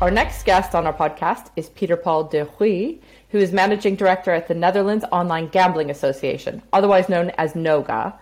[0.00, 3.00] Our next guest on our podcast is Peter Paul de Goeij,
[3.30, 8.16] who is Managing Director at the Netherlands Online Gambling Association, otherwise known as NOGA,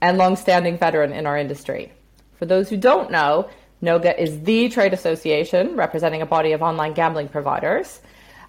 [0.00, 1.92] and long-standing veteran in our industry.
[2.38, 3.50] For those who don't know,
[3.82, 8.00] NOGA is the trade association representing a body of online gambling providers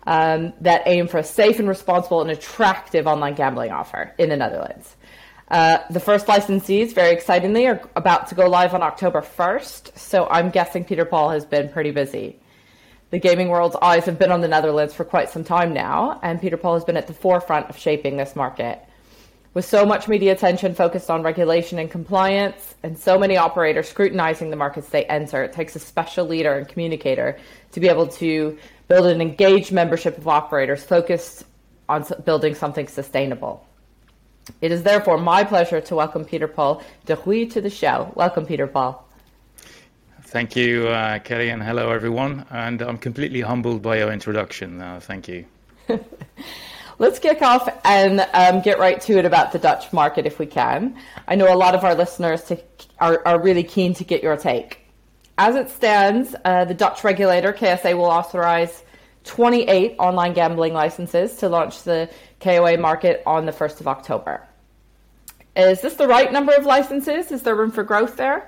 [0.08, 4.38] um, that aim for a safe and responsible and attractive online gambling offer in the
[4.38, 4.96] Netherlands.
[5.50, 10.28] Uh, the first licensees, very excitingly, are about to go live on October 1st, so
[10.30, 12.40] I'm guessing Peter Paul has been pretty busy
[13.12, 16.40] the gaming world's eyes have been on the Netherlands for quite some time now, and
[16.40, 18.80] Peter Paul has been at the forefront of shaping this market.
[19.56, 24.52] With so much media attention focused on regulation and compliance, and so many operators scrutinizing
[24.52, 27.40] the markets they enter, it takes a special leader and communicator
[27.72, 31.46] to be able to build an engaged membership of operators focused
[31.88, 33.66] on building something sustainable.
[34.62, 38.12] It is therefore my pleasure to welcome Peter Paul de Goeij to the show.
[38.16, 39.09] Welcome, Peter Paul.
[40.30, 42.46] Thank you, uh, Kelly, and hello, everyone.
[42.52, 44.80] And I'm completely humbled by your introduction.
[44.80, 45.46] Uh, thank you.
[47.00, 50.46] Let's kick off and um, get right to it about the Dutch market if we
[50.46, 50.96] can.
[51.28, 52.62] I know a lot of our listeners to,
[53.00, 54.82] are, are, really keen to get your take.
[55.40, 58.84] As it stands, uh, the Dutch regulator, KSA, will authorize
[59.24, 62.08] 28 online gambling licenses to launch the
[62.40, 64.48] KOA market on the 1st of October.
[65.56, 67.32] Is this the right number of licenses?
[67.32, 68.48] Is there room for growth there?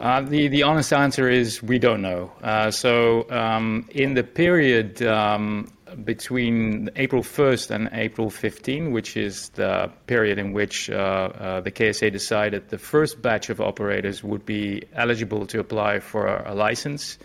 [0.00, 2.32] Uh, the, honest answer is we don't know.
[2.42, 5.70] Uh, so, um, in the period um,
[6.04, 12.10] between April 1st and April 15, which is the period in which uh, the KSA
[12.10, 17.18] decided the first batch of operators would be eligible to apply for a, license,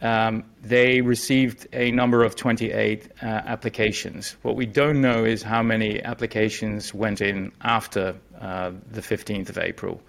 [0.00, 4.36] um, they received a number of 28 uh, applications.
[4.40, 10.00] What we don't know is how many applications went in after the 15th of April.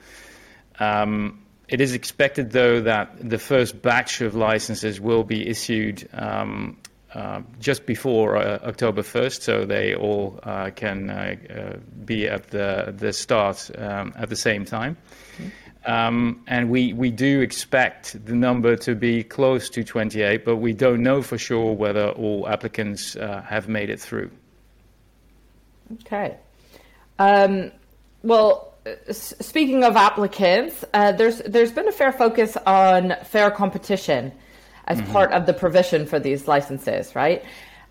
[1.69, 6.77] It is expected, though, that the first batch of licenses will be issued um,
[7.13, 12.47] uh, just before uh, October 1st, so they all uh, can uh, uh, be at
[12.47, 14.97] the, the start um, at the same time.
[15.85, 20.73] Um, and we, we do expect the number to be close to 28, but we
[20.73, 24.29] don't know for sure whether all applicants uh, have made it through.
[26.02, 26.35] Okay.
[27.17, 27.71] Um,
[28.23, 28.68] well,
[29.11, 34.32] speaking of applicants, uh, there's there's been a fair focus on fair competition
[34.88, 35.11] as mm-hmm.
[35.11, 37.44] part of the provision for these licenses, right?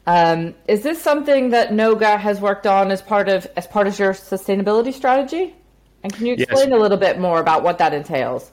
[0.06, 3.98] Um, is this something that Noga has worked on as part of as part of
[3.98, 5.54] your sustainability strategy?
[6.02, 6.78] And can you explain yes.
[6.78, 8.50] a little bit more about what that entails?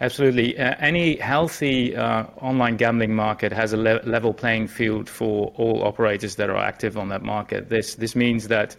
[0.00, 0.56] Absolutely.
[0.56, 5.82] Uh, any healthy uh, online gambling market has a le- level playing field for all
[5.82, 7.68] operators that are active on that market.
[7.68, 8.76] This this means that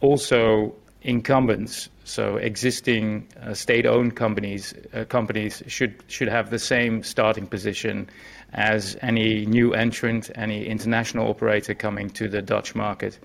[0.00, 7.46] also incumbents, so existing uh, state-owned companies, uh, companies should should have the same starting
[7.46, 8.10] position
[8.52, 13.18] as any new entrant, any international operator coming to the Dutch market.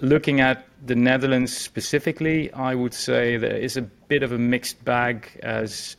[0.00, 4.82] Looking at the Netherlands specifically, I would say there is a bit of a mixed
[4.84, 5.96] bag as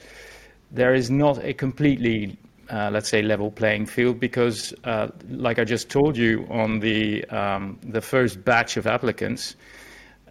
[0.72, 2.38] there is not a completely
[2.69, 7.25] uh, let's say level playing field because uh, like I just told you on the
[7.25, 9.56] um, the first batch of applicants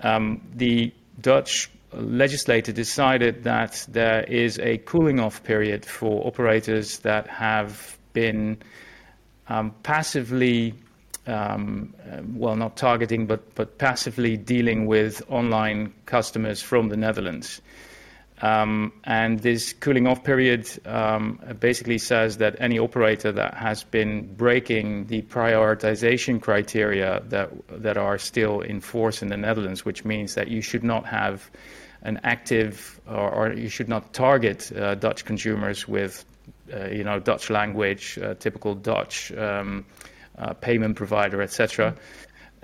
[0.03, 7.26] um, the Dutch legislator decided that there is a cooling off period for operators that
[7.28, 8.58] have been
[9.48, 10.75] um, passively,
[11.26, 11.94] um,
[12.34, 17.60] well, not targeting, but, but passively dealing with online customers from the Netherlands.
[18.41, 24.34] Um, and this cooling off period um, basically says that any operator that has been
[24.34, 27.50] breaking the prioritization criteria that,
[27.82, 31.50] that are still in force in the Netherlands, which means that you should not have
[32.03, 36.25] an active or, or you should not target uh, Dutch consumers with
[36.72, 39.84] uh, you know Dutch language, uh, typical Dutch um,
[40.38, 41.97] uh, payment provider, etc.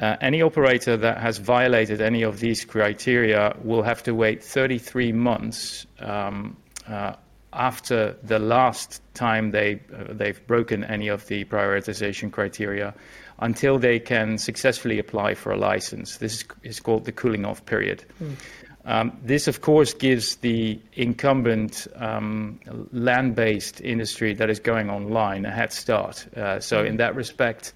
[0.00, 5.12] Uh, any operator that has violated any of these criteria will have to wait 33
[5.12, 6.56] months um,
[6.88, 7.12] uh,
[7.52, 12.92] after the last time they, uh, they've broken any of the prioritization criteria
[13.38, 16.16] until they can successfully apply for a license.
[16.18, 18.04] This is, is called the cooling off period.
[18.22, 18.36] Mm.
[18.86, 22.60] Um, this, of course, gives the incumbent um,
[22.92, 26.26] land based industry that is going online a head start.
[26.36, 26.88] Uh, so, mm.
[26.88, 27.72] in that respect,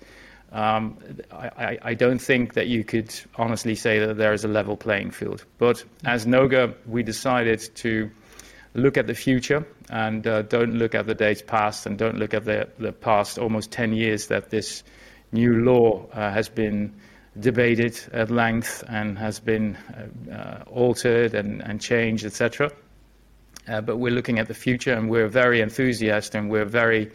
[0.53, 0.97] um,
[1.31, 5.11] I, I, don't think that you could honestly say that there is a level playing
[5.11, 5.45] field.
[5.59, 8.11] But as Noga, we decided to
[8.73, 12.33] look at the future and uh, don't look at the days past and don't look
[12.33, 14.83] at the, the past almost 10 years that this
[15.33, 16.95] new law uh, has been
[17.39, 22.71] debated at length and has been uh, uh altered and, and changed, etc.
[23.69, 27.11] uh, but we're looking at the future and we're very enthusiastic and we're very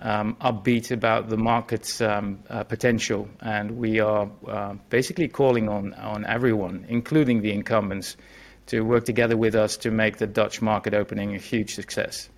[0.00, 3.28] upbeat about the market's um, uh, potential.
[3.40, 8.16] And we are uh, basically calling on, on everyone, including the incumbents,
[8.66, 12.28] to work together with us to make the Dutch market opening a huge success.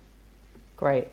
[0.77, 1.07] Great.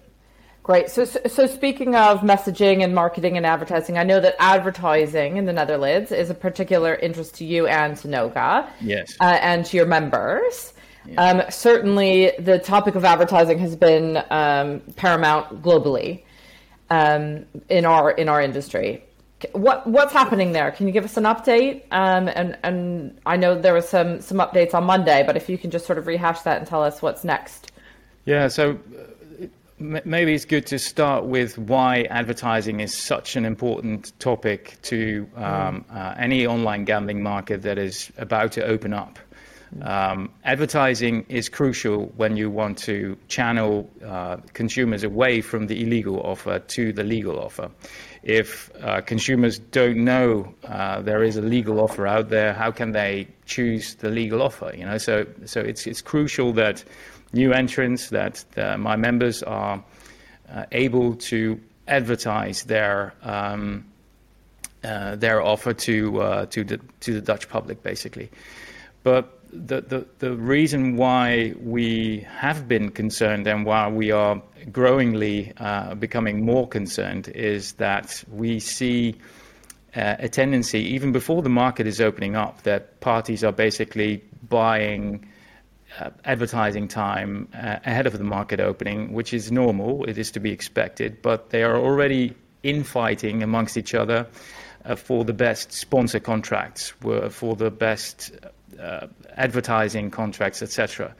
[0.62, 0.90] Great.
[0.90, 5.52] So, so speaking of messaging and marketing and advertising, I know that advertising in the
[5.52, 8.68] Netherlands is a particular interest to you and to Noga.
[8.80, 9.16] Yes.
[9.18, 10.74] Uh, and to your members.
[11.16, 16.22] Um, certainly, the topic of advertising has been um, paramount globally
[16.90, 19.04] um, in our in our industry.
[19.52, 20.70] What what's happening there?
[20.72, 21.82] Can you give us an update?
[21.90, 25.58] Um, and and I know there was some some updates on Monday, but if you
[25.58, 27.72] can just sort of rehash that and tell us what's next.
[28.24, 28.48] Yeah.
[28.48, 28.78] So
[29.78, 35.84] maybe it's good to start with why advertising is such an important topic to um,
[35.90, 39.18] uh, any online gambling market that is about to open up.
[39.82, 46.20] Um, advertising is crucial when you want to channel uh, consumers away from the illegal
[46.20, 47.70] offer to the legal offer.
[48.22, 52.92] If uh, consumers don't know uh, there is a legal offer out there, how can
[52.92, 54.72] they choose the legal offer?
[54.76, 56.82] You know, so so it's it's crucial that
[57.32, 59.84] new entrants, that the, my members are
[60.50, 63.84] uh, able to advertise their um,
[64.84, 68.30] uh, their offer to uh, to the to the Dutch public, basically.
[69.02, 74.42] But the, the, the reason why we have been concerned and why we are
[74.72, 79.14] growingly uh, becoming more concerned is that we see
[79.96, 85.26] uh, a tendency, even before the market is opening up, that parties are basically buying
[85.98, 90.40] uh, advertising time uh, ahead of the market opening, which is normal, it is to
[90.40, 94.26] be expected, but they are already infighting amongst each other
[94.84, 96.90] uh, for the best sponsor contracts,
[97.30, 98.32] for the best
[99.36, 101.14] advertising contracts, etc.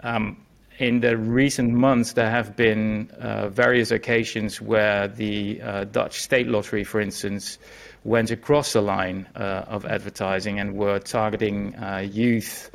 [0.00, 0.36] Um,
[0.78, 6.48] in the recent months, there have been uh, various occasions where the uh, Dutch state
[6.48, 7.58] lottery, for instance,
[8.04, 12.70] went across the line uh, of advertising and were targeting uh, youth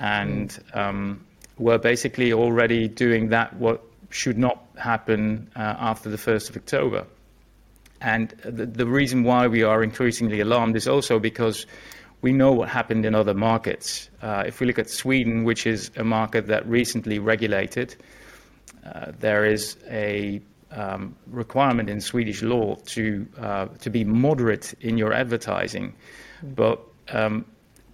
[0.00, 1.24] and um,
[1.58, 7.06] were basically already doing that what should not happen uh, after the 1st of October.
[8.00, 11.66] And the, the, reason why we are increasingly alarmed is also because
[12.24, 14.08] we know what happened in other markets.
[14.22, 17.94] Uh, if we look at Sweden, which is a market that recently regulated,
[18.86, 20.40] uh, there is a
[20.70, 25.92] um, requirement in Swedish law to uh, to be moderate in your advertising,
[26.42, 26.80] but
[27.12, 27.44] um,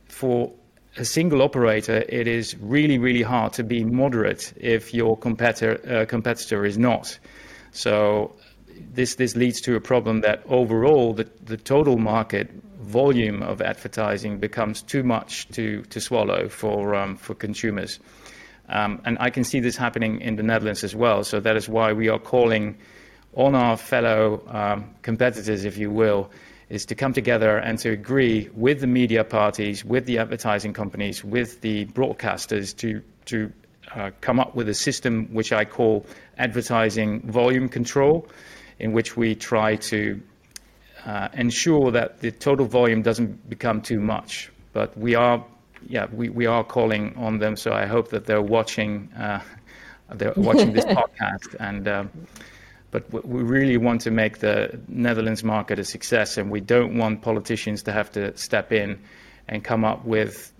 [0.06, 0.52] for
[0.96, 6.06] a single operator, it is really, really hard to be moderate if your competitor uh,
[6.06, 7.18] competitor is not.
[7.72, 8.36] So
[8.94, 12.48] this this leads to a problem that overall the, the total market
[12.90, 18.00] volume of advertising becomes too much to, to swallow for, um, for consumers.
[18.68, 21.24] Um, and I can see this happening in the Netherlands as well.
[21.24, 22.76] So that is why we are calling
[23.34, 26.30] on our fellow um, competitors, if you will,
[26.68, 31.24] is to come together and to agree with the media parties, with the advertising companies,
[31.24, 33.52] with the broadcasters to, to
[33.94, 36.06] uh, come up with a system which I call
[36.38, 38.28] advertising volume control,
[38.78, 40.20] in which we try to
[41.34, 44.50] ensure that the total volume doesn't become too much.
[44.72, 45.44] But we are,
[45.86, 47.56] yeah, we, we are calling on them.
[47.56, 49.40] So I hope that they're watching, uh,
[50.14, 51.56] they're watching this podcast.
[51.58, 52.10] And um,
[52.90, 57.22] but we really want to make the Netherlands market a success, and we don't want
[57.22, 58.98] politicians to have to step in
[59.46, 60.52] and come up with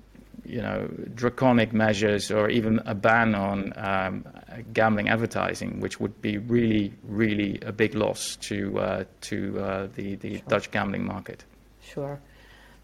[0.45, 4.25] you know, draconic measures or even a ban on um,
[4.73, 10.17] gambling advertising, which would be really, really a big loss to uh, to uh, the
[10.17, 10.43] the sure.
[10.49, 11.45] Dutch gambling market.
[11.83, 12.21] Sure,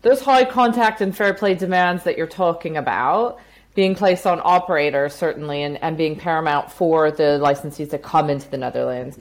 [0.03, 3.39] those high contact and fair play demands that you're talking about
[3.75, 8.51] being placed on operators certainly and, and being paramount for the licensees that come into
[8.51, 9.19] the Netherlands.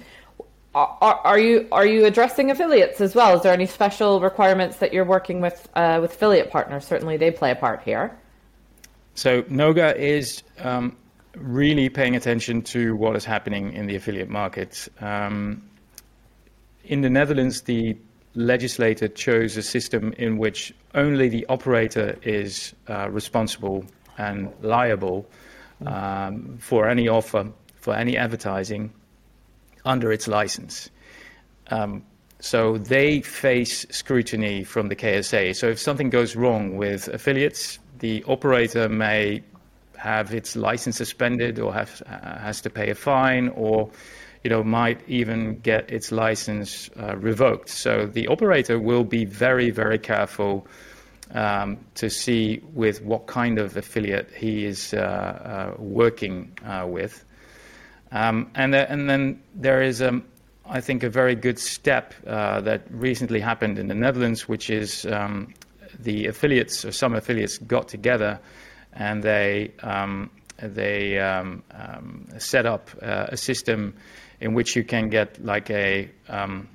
[0.73, 3.35] Are, are, you are you addressing affiliates as well?
[3.35, 6.85] Is there any special requirements that you're working with uh, with affiliate partners?
[6.85, 8.17] Certainly, they play a part here.
[9.15, 10.95] So Noga is um,
[11.35, 14.87] really paying attention to what is happening in the affiliate market.
[14.99, 15.63] Um,
[16.83, 17.97] in the Netherlands, the
[18.35, 23.85] legislator chose a system in which only the operator is uh, responsible
[24.17, 25.25] and liable
[25.85, 28.91] um, for any offer, for any advertising
[29.85, 30.89] under its license.
[31.67, 32.03] Um,
[32.39, 35.55] so they face scrutiny from the KSA.
[35.55, 39.43] So if something goes wrong with affiliates, the operator may
[39.97, 43.89] have its license suspended or have, uh, has to pay a fine or
[44.45, 47.67] you know, might even get its license uh, revoked.
[47.67, 50.67] So the operator will be very, very careful
[51.31, 57.25] um, to see with what kind of affiliate he is uh, uh, working uh, with.
[58.11, 60.23] Um, and, and then there is, um,
[60.69, 65.55] I think, a very good step that recently happened in the Netherlands, which is um,
[65.99, 68.39] the affiliates or some affiliates got together
[68.93, 73.93] and they um, they um, um, set up uh, a system
[74.39, 76.67] in which you can get like a, um,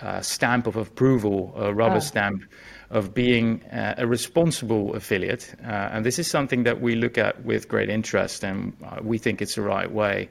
[0.00, 2.00] a stamp of approval, a rubber oh.
[2.00, 2.44] stamp
[2.90, 5.54] of being uh, a responsible affiliate.
[5.64, 9.18] Uh, and this is something that we look at with great interest, and uh, we
[9.18, 10.28] think it's the right way.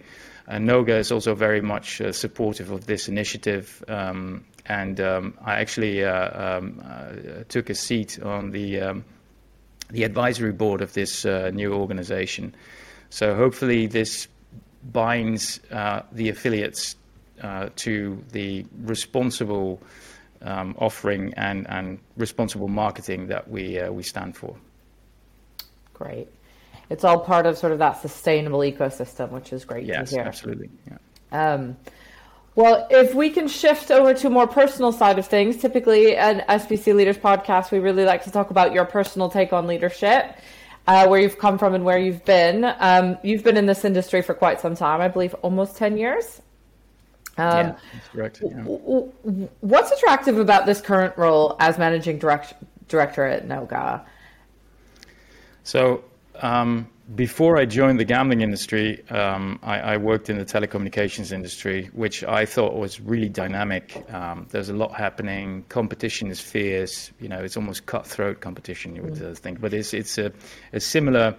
[0.48, 3.84] And Noga is also very much uh, supportive of this initiative.
[3.88, 6.84] Um, and um, I actually uh, um,
[7.50, 9.06] took a seat on the um,
[9.90, 12.56] the advisory board of this new organization.
[13.10, 14.28] So hopefully this
[14.84, 16.96] binds uh, the affiliates
[17.42, 19.82] uh, to the responsible
[20.42, 24.56] um, offering and, and responsible marketing that we uh, we stand for.
[25.94, 26.28] Great.
[26.90, 30.26] It's all part of sort of that sustainable ecosystem, which is great yes, to hear.
[30.26, 30.70] Yes, absolutely.
[30.88, 31.68] Yeah.
[32.56, 36.44] Well, if we can shift over to a more personal side of things, typically an
[36.50, 40.36] SBC Leaders podcast, we really like to talk about your personal take on leadership
[40.88, 42.66] uh, where you've come from and where you've been.
[42.80, 46.42] Um, you've been in this industry for quite some time, I believe almost 10 years.
[47.38, 48.42] Um, yeah, that's correct.
[48.44, 48.64] Yeah.
[49.62, 52.54] What's attractive about this current role as managing direct,
[52.90, 54.04] director at Noga?
[55.64, 56.04] So,
[56.42, 61.90] um, before I joined the gambling industry, um, I, I, worked in the telecommunications industry,
[61.94, 64.06] which I thought was really dynamic.
[64.14, 65.66] Um, there's a lot happening.
[65.68, 67.12] Competition is fierce.
[67.20, 68.96] You know, it's almost cutthroat competition.
[68.96, 69.38] You would mm.
[69.38, 70.32] think, but it's it's a,
[70.74, 71.36] a similar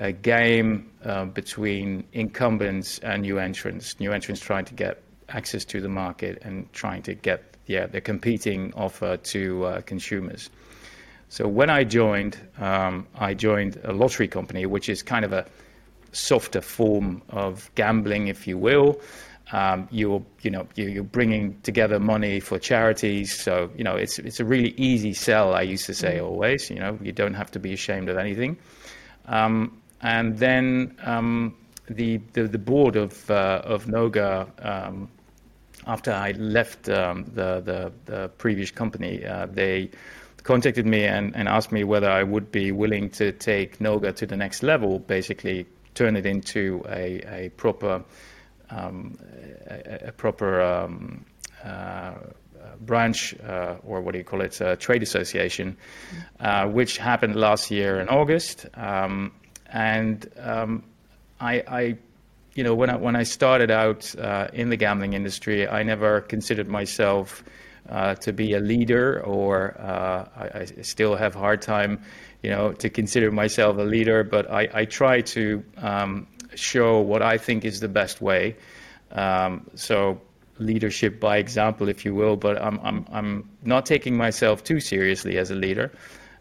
[0.00, 3.98] uh, game uh, between incumbents and new entrants.
[4.00, 8.00] New entrants trying to get access to the market and trying to get yeah the
[8.00, 10.50] competing offer to uh, consumers.
[11.30, 15.46] So when I joined, um, I joined a lottery company, which is kind of a
[16.10, 19.00] softer form of gambling, if you will.
[19.52, 23.40] Um, you're, you know, you're bringing together money for charities.
[23.40, 26.24] So, you know, it's, it's a really easy sell, I used to say mm.
[26.24, 26.68] always.
[26.68, 28.58] You know, you don't have to be ashamed of anything.
[29.26, 31.56] Um, and then um,
[31.88, 35.08] the, the, the, board of, uh, of Noga, um,
[35.86, 39.90] after I left um, the, the, the, previous company, uh, they
[40.44, 44.26] contacted me and, and asked me whether I would be willing to take Noga to
[44.26, 48.04] the next level, basically turn it into a, a proper
[48.70, 49.18] um,
[49.66, 51.24] a, a, proper um,
[51.64, 52.12] uh,
[52.80, 55.76] branch uh, or what do you call it, a trade association,
[56.40, 58.66] uh, which happened last year in August.
[58.74, 59.32] Um,
[59.66, 60.84] and um,
[61.40, 61.98] I, I,
[62.54, 66.20] you know, when I, when I started out uh, in the gambling industry, I never
[66.22, 67.44] considered myself
[67.88, 72.02] uh, to be a leader, or uh, I, I, still have a hard time,
[72.42, 74.22] you know, to consider myself a leader.
[74.24, 78.56] But I, I try to um, show what I think is the best way.
[79.10, 80.20] Um, so
[80.60, 82.36] leadership by example, if you will.
[82.36, 85.90] But I'm I'm I'm not taking myself too seriously as a leader,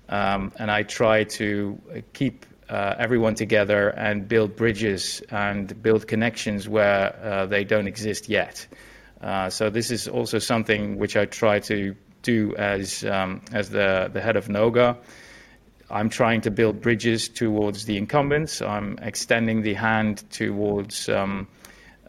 [0.10, 1.80] um, and I try to
[2.14, 8.30] keep uh, everyone together and build bridges and build connections where uh, they don't exist
[8.30, 8.68] yet.
[9.22, 14.10] Uh, so this is also something which I try to do as um, as the
[14.12, 14.98] the head of Noga.
[15.92, 18.62] I'm trying to build bridges towards the incumbents.
[18.62, 21.48] I'm extending the hand towards um,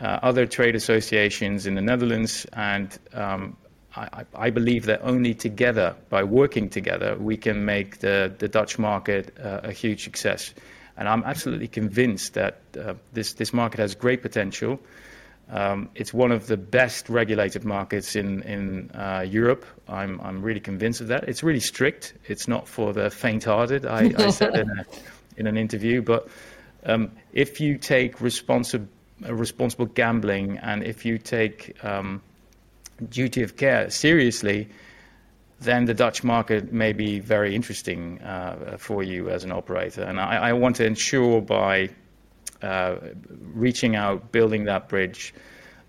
[0.00, 3.56] uh, other trade associations in the Netherlands, and um,
[3.96, 8.78] I, I, believe that only together, by working together, we can make the, the Dutch
[8.78, 10.54] market uh, a huge success.
[10.96, 14.78] And I'm absolutely convinced that uh, this, this market has great potential.
[15.50, 19.66] Um, it's one of the best regulated markets in uh, Europe.
[19.88, 21.28] I'm really convinced of that.
[21.28, 22.14] It's really strict.
[22.26, 23.84] It's not for the faint-hearted.
[23.84, 24.54] I, said
[25.36, 26.28] in, an interview, but
[26.84, 28.88] um, if you take responsible
[29.28, 32.22] responsible gambling and if you take um,
[33.10, 34.68] duty of care seriously,
[35.60, 40.04] then the Dutch market may be very interesting uh, for you as an operator.
[40.06, 41.90] I want to ensure by
[42.62, 42.96] uh,
[43.54, 45.34] reaching out, building that bridge,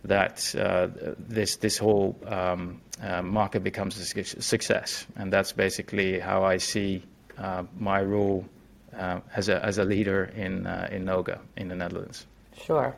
[0.04, 0.88] that uh,
[1.18, 7.04] this this whole um, uh, market becomes a success, and that's basically how I see
[7.38, 8.46] uh, my role
[8.98, 12.26] uh, as a as a leader in uh, in Noga in the Netherlands.
[12.58, 12.96] Sure.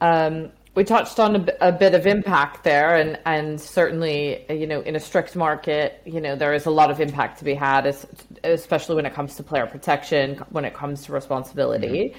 [0.00, 4.80] Um, we touched on a, a, bit of impact there, and and certainly, you know,
[4.80, 7.94] in a strict market, you know, there is a lot of impact to be had,
[8.42, 12.10] especially when it comes to player protection, when it comes to responsibility.
[12.10, 12.18] Mm-hmm.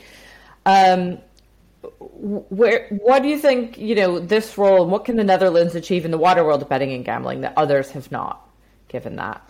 [0.65, 1.19] Um,
[1.99, 6.03] where what do you think you know this role and what can the netherlands achieve
[6.05, 8.49] in the water world of betting and gambling that others have not
[8.87, 9.47] given that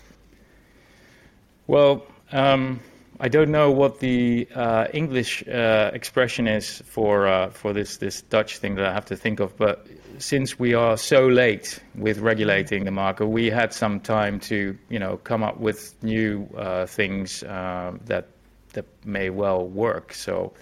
[1.68, 2.80] Well, um,
[3.20, 8.22] I don't know what the uh, English uh, expression is for uh, for this this
[8.22, 9.58] Dutch thing that I have to think of.
[9.58, 9.88] But
[10.20, 15.00] since we are so late with regulating the market, we had some time to you
[15.00, 18.28] know come up with new uh, things uh, that
[18.74, 20.14] that may well work.
[20.14, 20.54] So um,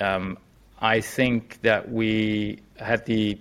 [0.00, 3.38] I think that we had the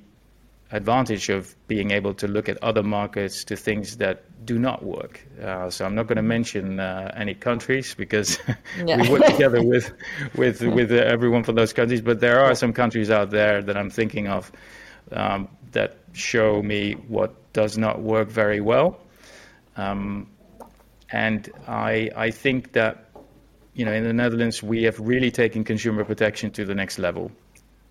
[0.72, 5.26] advantage of being able to look at other markets to things that do not work.
[5.42, 8.38] Uh, so I'm not going to mention uh, any countries because
[8.86, 8.98] yeah.
[9.02, 9.92] we work together with
[10.36, 12.02] with with everyone from those countries.
[12.02, 14.52] But there are some countries out there that I'm thinking of
[15.12, 19.00] um, that show me what does not work very well.
[19.76, 20.30] Um,
[21.10, 23.07] and I I think that
[23.78, 27.32] you know in the Netherlands we have really taken consumer protection to the next level.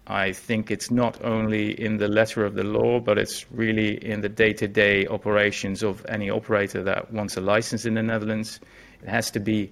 [0.08, 4.20] I think it's not only in the letter of the law, but it's really in
[4.20, 8.60] the day-to-day operations of any operator that wants a license in the Netherlands.
[9.02, 9.70] It has to be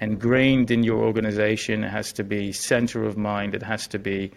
[0.00, 1.84] ingrained in your organization.
[1.84, 3.54] It has to be center of mind.
[3.54, 4.32] It has to be.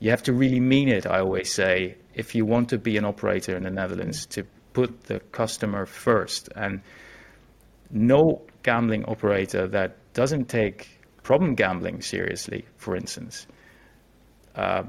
[0.00, 1.06] You have to really mean it.
[1.06, 5.04] I always say, if you want to be an operator in the Netherlands, to put
[5.04, 6.48] the customer first.
[6.54, 6.82] And
[7.90, 10.78] no gambling operator that doesn't take
[11.22, 13.46] problem gambling seriously, for instance
[14.58, 14.82] uh,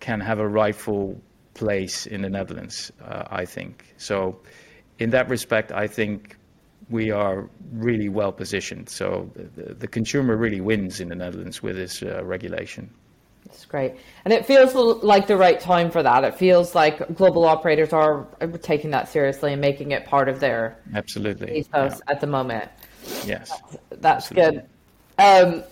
[0.00, 1.20] can have a rightful
[1.54, 3.94] place in the Netherlands, uh, I think.
[3.96, 4.40] So,
[4.98, 6.36] in that respect, I think
[6.90, 8.88] we are really well positioned.
[8.88, 12.90] So, the, the consumer really wins in the Netherlands with this uh, regulation.
[13.46, 13.94] That's great.
[14.24, 16.22] And it feels like the right time for that.
[16.24, 18.26] It feels like global operators are
[18.62, 22.12] taking that seriously and making it part of their absolutely ethos yeah.
[22.12, 22.68] at the moment.
[23.24, 23.50] Yes.
[23.70, 24.58] That's, that's good.
[25.18, 25.62] Um,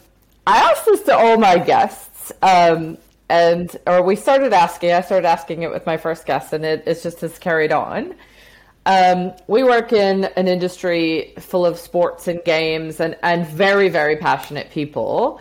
[0.47, 2.33] I asked this to all my guests.
[2.43, 6.65] Um, and or we started asking i started asking it with my first guest and
[6.65, 8.15] it, it's just has carried on
[8.89, 14.17] um, we work in an industry full of sports and games and, and very very
[14.17, 15.41] passionate people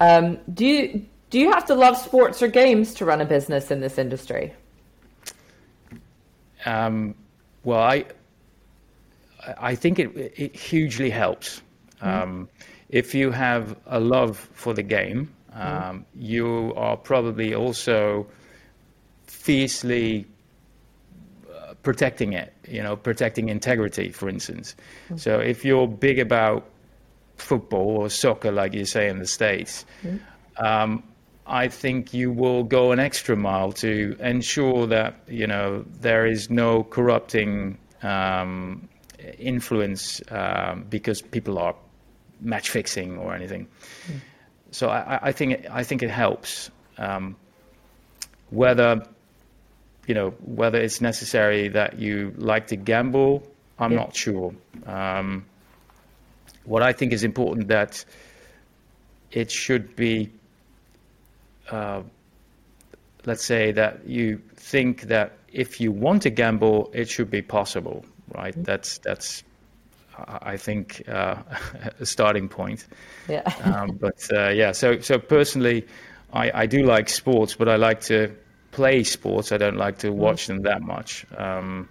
[0.00, 3.70] um, do you do you have to love sports or games to run a business
[3.70, 4.52] in this industry
[6.66, 7.14] um,
[7.62, 8.04] well i
[9.58, 11.62] i think it, it hugely helps
[12.02, 12.44] mm-hmm.
[12.88, 18.26] if you have a love for the game um, you are probably also
[19.26, 20.26] fiercely
[21.52, 24.76] uh, protecting it, you know, protecting integrity, for instance.
[25.06, 25.16] Mm-hmm.
[25.16, 26.68] So if you're big about
[27.36, 30.64] football or soccer, like you say in the States, mm-hmm.
[30.64, 31.02] um,
[31.46, 36.48] I think you will go an extra mile to ensure that, you know, there is
[36.48, 38.88] no corrupting um,
[39.38, 41.74] influence um, because people are
[42.40, 43.66] match fixing or anything.
[44.06, 44.18] Mm-hmm
[44.70, 46.70] so I, I, think it, I think it helps.
[46.98, 47.36] Um,
[48.50, 49.04] whether
[50.06, 53.46] you know whether it's necessary that you like to gamble,
[53.78, 53.98] I'm yeah.
[53.98, 54.54] not sure.
[54.86, 55.46] Um,
[56.64, 58.04] what I think is important that
[59.30, 60.30] it should be,
[61.70, 62.02] uh,
[63.24, 68.04] let's say that you think that if you want to gamble, it should be possible,
[68.34, 68.52] right?
[68.52, 68.64] Mm-hmm.
[68.64, 69.42] That's that's
[70.26, 71.36] I think, uh,
[72.00, 72.86] a starting point.
[73.28, 73.42] Yeah.
[73.62, 75.86] um, but uh, yeah, so so personally,
[76.32, 78.34] I, I do like sports, but I like to
[78.72, 79.52] play sports.
[79.52, 80.14] I don't like to mm.
[80.14, 81.26] watch them that much.
[81.36, 81.88] Um,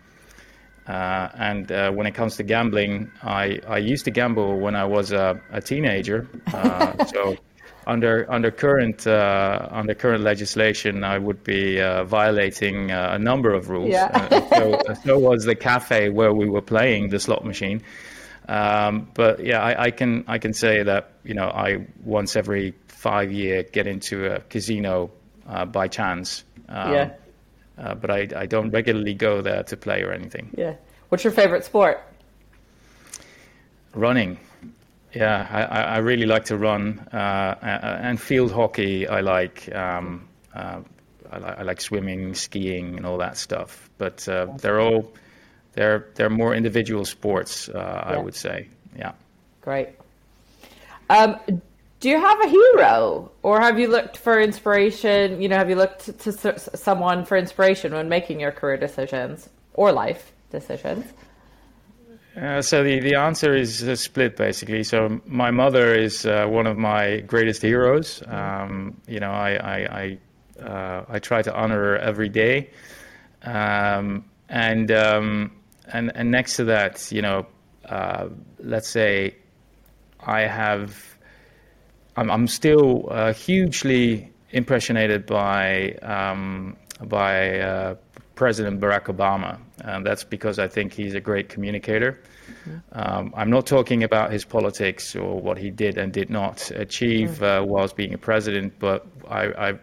[0.88, 4.86] uh, and uh, when it comes to gambling, I, I used to gamble when I
[4.86, 6.28] was a, a teenager.
[6.52, 7.38] Uh, so
[7.86, 13.54] under under current uh, under current legislation, I would be uh, violating uh, a number
[13.54, 13.90] of rules.
[13.90, 14.50] Yeah.
[14.50, 17.84] so, so was the cafe where we were playing the slot machine.
[18.50, 22.74] Um, but yeah, I, I, can I can say that you know I once every
[22.88, 25.12] five year get into a casino
[25.48, 26.44] uh, by chance.
[26.68, 27.12] Um, yeah.
[27.78, 30.50] Uh, but I, I don't regularly go there to play or anything.
[30.58, 30.74] Yeah.
[31.10, 32.02] What's your favorite sport?
[33.94, 34.40] Running.
[35.14, 39.08] Yeah, I, I really like to run uh, and field hockey.
[39.08, 39.74] I like.
[39.74, 40.82] Um, uh,
[41.32, 43.90] I, li- I, like swimming, skiing, and all that stuff.
[43.98, 45.14] But uh, they're all
[45.80, 48.16] they're they're more individual sports, uh, yeah.
[48.16, 48.68] I would say.
[48.98, 49.14] Yeah.
[49.62, 49.90] Great.
[51.10, 51.38] Um,
[52.02, 55.42] do you have a hero, or have you looked for inspiration?
[55.42, 59.48] You know, have you looked to, to someone for inspiration when making your career decisions
[59.74, 61.06] or life decisions?
[62.36, 64.84] Uh, so the, the answer is a split basically.
[64.84, 68.22] So my mother is uh, one of my greatest heroes.
[68.28, 72.70] Um, you know, I I I, uh, I, try to honor her every day,
[73.44, 75.52] um, and um,
[75.94, 77.46] and and next to that, you know,
[77.88, 79.36] uh, let's say
[80.20, 81.18] I have,
[82.16, 87.96] I'm, I'm still uh, hugely impressionated by um, by uh,
[88.36, 89.60] President Barack Obama.
[89.82, 92.22] And that's because I think he's a great communicator.
[92.94, 97.42] Um, I'm not talking about his politics or what he did and did not achieve
[97.44, 99.80] uh, whilst being a president, but I, I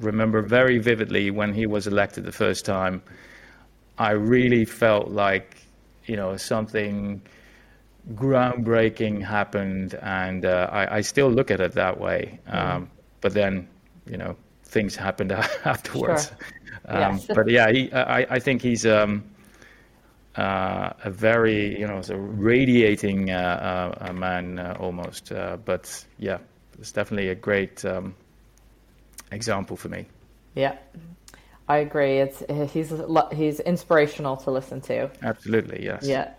[0.00, 3.02] remember very vividly when he was elected the first time.
[3.98, 5.56] I really felt like,
[6.06, 7.22] you know, something
[8.14, 12.38] groundbreaking happened, and uh, I, I, still look at it that way.
[12.46, 13.68] Um, but then,
[14.06, 15.32] you know, things happened
[15.64, 16.28] afterwards.
[16.28, 16.36] Sure.
[16.86, 17.26] Um, yes.
[17.34, 19.24] But yeah, he, I, I think he's um,
[20.36, 25.32] uh, a very, you know, a radiating uh, uh man uh, almost.
[25.32, 26.38] Uh, but yeah,
[26.78, 28.14] it's definitely a great um,
[29.30, 30.06] example for me.
[30.54, 30.76] Yeah.
[31.68, 32.18] I agree.
[32.18, 32.92] It's he's
[33.32, 35.10] he's inspirational to listen to.
[35.22, 36.06] Absolutely, yes.
[36.06, 36.32] Yeah.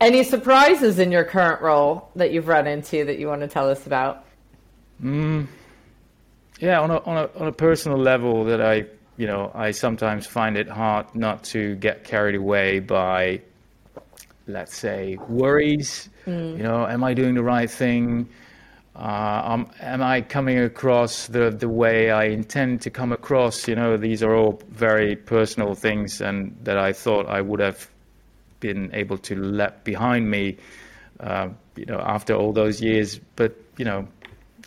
[0.00, 3.68] Any surprises in your current role that you've run into that you want to tell
[3.70, 4.24] us about?
[5.02, 5.46] Mm,
[6.58, 10.26] yeah, on a, on a on a personal level, that I you know I sometimes
[10.26, 13.42] find it hard not to get carried away by,
[14.46, 16.08] let's say, worries.
[16.26, 16.56] Mm.
[16.56, 18.28] You know, am I doing the right thing?
[18.94, 23.66] Uh, um, am I coming across the, the way I intend to come across?
[23.66, 27.88] You know, these are all very personal things, and that I thought I would have
[28.60, 30.58] been able to let behind me,
[31.20, 33.18] uh, you know, after all those years.
[33.34, 34.08] But you know,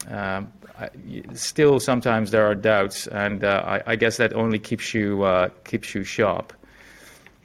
[0.10, 0.90] um, I,
[1.34, 5.50] still sometimes there are doubts, and uh, I, I, guess that only keeps you uh,
[5.66, 6.52] keeps you sharp.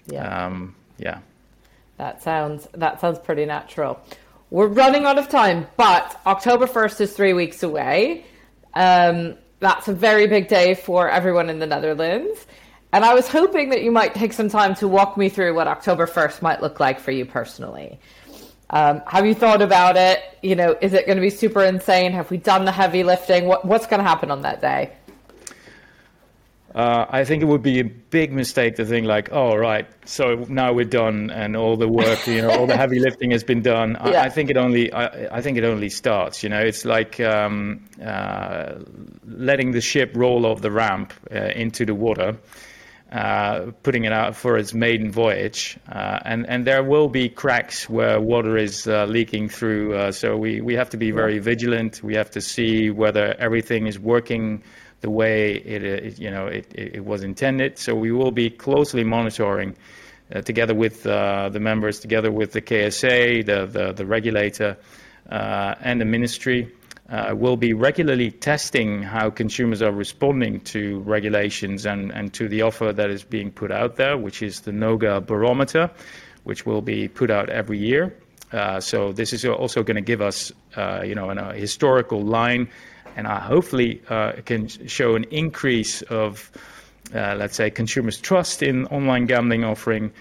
[0.06, 0.46] Yeah.
[0.46, 1.20] Um, yeah.
[1.98, 4.00] That sounds that sounds pretty natural.
[4.50, 8.24] We're running out of time, but October 1st is three weeks away.
[8.74, 12.46] Um, that's a very big day for everyone in the Netherlands.
[12.92, 15.68] And I was hoping that you might take some time to walk me through what
[15.68, 18.00] October 1st might look like for you personally.
[18.70, 20.20] Um, have you thought about it?
[20.42, 22.10] You know, is it going to be super insane?
[22.10, 23.46] Have we done the heavy lifting?
[23.46, 24.92] What, what's going to happen on that day?
[26.74, 30.46] Uh, I think it would be a big mistake to think like, oh right, so
[30.48, 33.60] now we're done and all the work, you know, all the heavy lifting has been
[33.60, 33.96] done.
[34.04, 34.22] Yeah.
[34.22, 36.44] I, I, think it only, I, I, think it only starts.
[36.44, 38.74] You know, it's like um, uh,
[39.26, 42.36] letting the ship roll off the ramp uh, into the water.
[43.10, 47.88] Uh, putting it out for its maiden voyage, uh, and and there will be cracks
[47.90, 50.12] where water is uh, leaking through.
[50.12, 52.04] so we we have to be very vigilant.
[52.04, 54.62] We have to see whether everything is working
[55.00, 57.78] the way it, it you know it, it, was intended.
[57.78, 59.74] So we will be closely monitoring.
[60.32, 64.76] Uh, together with uh, the members, together with the KSA, the, the, the regulator,
[65.28, 66.79] uh, and the ministry, uh,
[67.32, 73.10] we'll be regularly testing how consumers are responding to regulations and, to the offer that
[73.10, 75.90] is being put out there, which is the NOGA barometer,
[76.44, 78.14] which will be put out every year.
[78.52, 82.68] Uh, so this is also going to give us, uh, you know, a historical line
[83.16, 86.50] and hopefully uh, can show an increase of,
[87.14, 90.12] uh, let's say, consumers' trust in online gambling offering.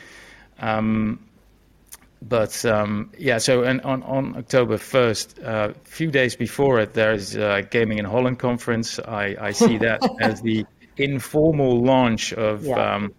[2.21, 6.93] But um, yeah, so and on, on October 1st, a uh, few days before it,
[6.93, 8.99] there's a Gaming in Holland conference.
[8.99, 10.65] I, I see that as the
[10.97, 12.95] informal launch of yeah.
[12.95, 13.13] um,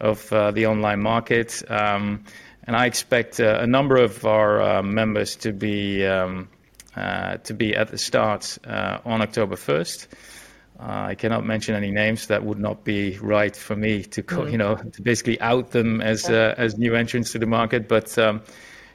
[0.00, 2.24] of uh, the online market, um,
[2.64, 6.48] and I expect uh, a number of our uh, members to be um,
[6.94, 10.08] uh, to be at the start uh, on October 1st.
[10.82, 12.26] Uh, I cannot mention any names.
[12.26, 14.50] That would not be right for me to, mm.
[14.50, 17.86] you know, to basically out them as as new entrants to the market.
[17.86, 18.42] But um,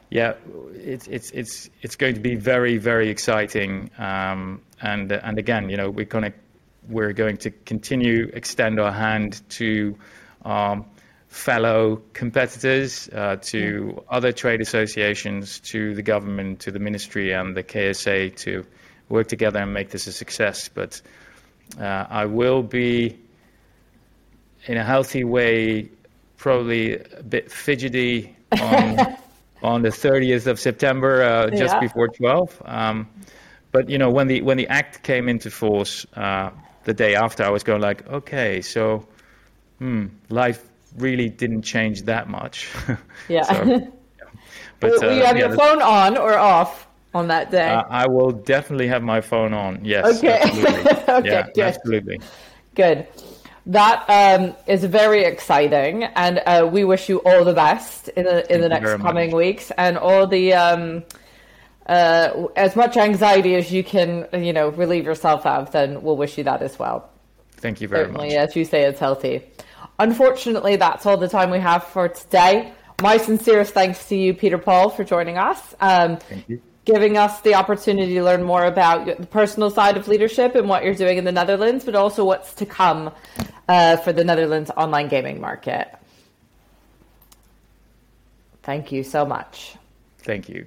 [0.09, 0.33] yeah,
[0.73, 3.89] it's it's it's it's going to be very very exciting.
[3.97, 6.33] Um, and and again, you know, we're going to
[6.89, 9.97] we're going to continue extend our hand to
[10.43, 10.85] um,
[11.29, 17.63] fellow competitors, uh, to other trade associations, to the government, to the ministry, and the
[17.63, 18.65] KSA to
[19.07, 20.67] work together and make this a success.
[20.67, 21.09] But uh,
[21.79, 23.17] I will be,
[24.65, 25.89] in a healthy way,
[26.37, 28.99] probably a bit fidgety on,
[29.63, 31.79] on the 30th of September, uh, just yeah.
[31.79, 32.61] before 12.
[32.65, 33.07] Um,
[33.71, 36.51] but you know, when the when the act came into force uh,
[36.85, 39.07] the day after, I was going like, okay, so
[39.79, 40.63] hmm, life
[40.97, 42.69] really didn't change that much.
[43.29, 43.43] Yeah.
[43.43, 43.79] so, yeah.
[44.79, 46.86] But, will, will you uh, have yeah, your phone on or off
[47.17, 47.69] on that day?
[47.69, 49.83] Uh, I will definitely have my phone on.
[49.83, 50.17] Yes.
[50.17, 50.39] Okay.
[51.09, 51.29] okay.
[51.29, 51.63] Yeah, good.
[51.63, 52.19] Absolutely.
[52.75, 53.07] Good.
[53.65, 58.39] That um, is very exciting, and uh, we wish you all the best in the
[58.43, 59.35] in Thank the next coming much.
[59.35, 61.03] weeks, and all the um,
[61.85, 65.71] uh, as much anxiety as you can, you know, relieve yourself of.
[65.71, 67.09] Then we'll wish you that as well.
[67.57, 68.37] Thank you very Certainly, much.
[68.37, 69.43] As you say, it's healthy.
[69.99, 72.71] Unfortunately, that's all the time we have for today.
[73.01, 75.75] My sincerest thanks to you, Peter Paul, for joining us.
[75.79, 76.61] Um, Thank you.
[76.87, 80.85] Giving us the opportunity to learn more about the personal side of leadership and what
[80.85, 83.11] you're doing in the Netherlands, but also what's to come
[83.67, 85.93] uh, for the Netherlands online gaming market.
[88.63, 89.75] Thank you so much.
[90.19, 90.65] Thank you.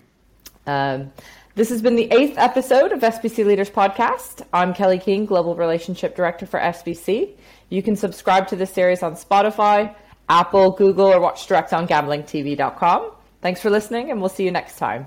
[0.67, 1.11] Um,
[1.55, 4.47] this has been the eighth episode of SBC Leaders Podcast.
[4.53, 7.31] I'm Kelly King, Global Relationship Director for SBC.
[7.71, 9.95] You can subscribe to this series on Spotify,
[10.29, 13.11] Apple, Google, or watch direct on gamblingtv.com.
[13.41, 15.07] Thanks for listening, and we'll see you next time.